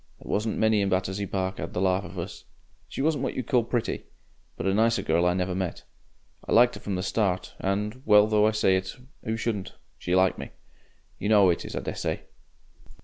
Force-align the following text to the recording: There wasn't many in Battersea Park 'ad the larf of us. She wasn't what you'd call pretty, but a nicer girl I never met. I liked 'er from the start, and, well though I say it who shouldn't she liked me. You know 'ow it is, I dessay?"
There 0.19 0.31
wasn't 0.31 0.57
many 0.57 0.81
in 0.81 0.89
Battersea 0.89 1.27
Park 1.27 1.59
'ad 1.59 1.73
the 1.73 1.79
larf 1.79 2.03
of 2.03 2.17
us. 2.17 2.45
She 2.89 3.03
wasn't 3.03 3.23
what 3.23 3.35
you'd 3.35 3.45
call 3.45 3.63
pretty, 3.63 4.05
but 4.57 4.65
a 4.65 4.73
nicer 4.73 5.03
girl 5.03 5.27
I 5.27 5.35
never 5.35 5.53
met. 5.53 5.83
I 6.47 6.53
liked 6.53 6.75
'er 6.75 6.79
from 6.79 6.95
the 6.95 7.03
start, 7.03 7.53
and, 7.59 8.01
well 8.03 8.25
though 8.25 8.47
I 8.47 8.51
say 8.51 8.77
it 8.77 8.95
who 9.23 9.37
shouldn't 9.37 9.73
she 9.99 10.15
liked 10.15 10.39
me. 10.39 10.49
You 11.19 11.29
know 11.29 11.45
'ow 11.45 11.49
it 11.51 11.65
is, 11.65 11.75
I 11.75 11.81
dessay?" 11.81 12.21